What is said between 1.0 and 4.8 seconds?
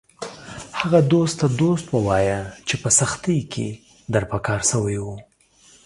دوست ته دوست ووایه چې په سختۍ کې در په کار